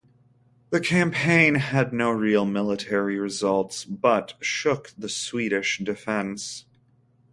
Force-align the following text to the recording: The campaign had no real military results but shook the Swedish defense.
The 0.71 0.79
campaign 0.79 1.53
had 1.53 1.93
no 1.93 2.09
real 2.09 2.43
military 2.43 3.19
results 3.19 3.85
but 3.85 4.33
shook 4.41 4.93
the 4.97 5.07
Swedish 5.07 5.77
defense. 5.77 6.65